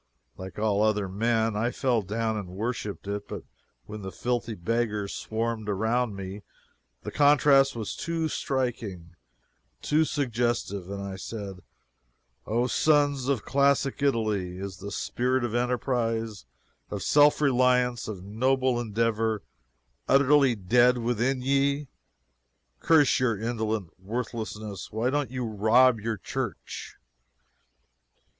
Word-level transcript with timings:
Like 0.35 0.57
all 0.57 0.81
other 0.81 1.07
men, 1.07 1.55
I 1.55 1.69
fell 1.69 2.01
down 2.01 2.35
and 2.35 2.47
worshipped 2.49 3.07
it, 3.07 3.27
but 3.27 3.43
when 3.85 4.01
the 4.01 4.11
filthy 4.11 4.55
beggars 4.55 5.13
swarmed 5.13 5.69
around 5.69 6.15
me 6.15 6.41
the 7.03 7.11
contrast 7.11 7.75
was 7.75 7.95
too 7.95 8.27
striking, 8.27 9.15
too 9.79 10.03
suggestive, 10.03 10.89
and 10.89 11.03
I 11.03 11.17
said, 11.17 11.61
"O, 12.47 12.65
sons 12.65 13.27
of 13.27 13.45
classic 13.45 14.01
Italy, 14.01 14.57
is 14.57 14.77
the 14.77 14.89
spirit 14.89 15.43
of 15.43 15.53
enterprise, 15.53 16.47
of 16.89 17.03
self 17.03 17.39
reliance, 17.39 18.07
of 18.07 18.23
noble 18.23 18.79
endeavor, 18.81 19.43
utterly 20.07 20.55
dead 20.55 20.97
within 20.97 21.43
ye? 21.43 21.89
Curse 22.79 23.19
your 23.19 23.39
indolent 23.39 23.91
worthlessness, 23.99 24.91
why 24.91 25.11
don't 25.11 25.29
you 25.29 25.45
rob 25.45 25.99
your 25.99 26.17
church?" 26.17 26.95